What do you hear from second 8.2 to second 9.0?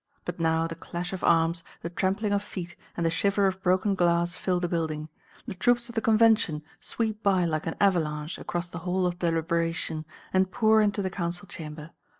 across the